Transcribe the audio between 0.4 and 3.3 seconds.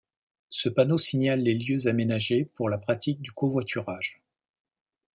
Ce panneau signale les lieux aménagés pour la pratique